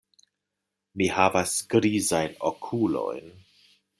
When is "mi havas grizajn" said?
1.01-2.35